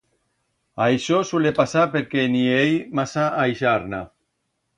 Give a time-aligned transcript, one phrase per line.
[0.85, 4.03] Aixó suele pasar perque en i hei masa a ixa arna.